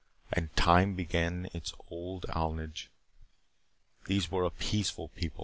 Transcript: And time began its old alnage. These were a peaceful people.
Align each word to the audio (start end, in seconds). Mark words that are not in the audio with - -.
And 0.33 0.55
time 0.55 0.95
began 0.95 1.47
its 1.53 1.75
old 1.91 2.25
alnage. 2.29 2.87
These 4.05 4.31
were 4.31 4.45
a 4.45 4.49
peaceful 4.49 5.09
people. 5.09 5.39